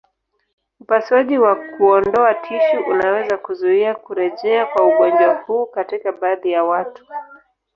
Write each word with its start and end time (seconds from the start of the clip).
Upasuaji 0.79 1.37
wa 1.37 1.55
kuondoa 1.55 2.33
tishu 2.33 2.81
unaweza 2.87 3.37
kuzuia 3.37 3.95
kurejea 3.95 4.65
kwa 4.65 4.85
ugonjwa 4.87 5.33
huu 5.33 5.65
katika 5.65 6.11
baadhi 6.11 6.51
ya 6.51 6.63
watu. 6.63 7.05